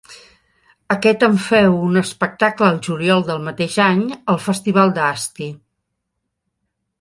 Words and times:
Aquest 0.93 1.25
en 1.27 1.35
feu 1.47 1.75
un 1.89 2.01
espectacle 2.01 2.69
al 2.69 2.79
juliol 2.87 3.21
del 3.29 3.45
mateix 3.49 3.77
any 3.89 4.03
al 4.35 4.41
festival 4.47 4.97
d'Asti. 4.97 5.51